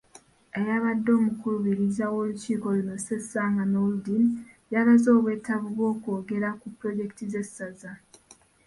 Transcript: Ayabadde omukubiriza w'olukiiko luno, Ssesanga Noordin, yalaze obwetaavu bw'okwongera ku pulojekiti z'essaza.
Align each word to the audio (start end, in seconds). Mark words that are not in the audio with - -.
Ayabadde 0.57 1.09
omukubiriza 1.19 2.03
w'olukiiko 2.13 2.67
luno, 2.75 2.95
Ssesanga 2.99 3.63
Noordin, 3.71 4.25
yalaze 4.73 5.09
obwetaavu 5.17 5.69
bw'okwongera 5.77 6.49
ku 6.59 6.67
pulojekiti 6.77 7.25
z'essaza. 7.33 7.91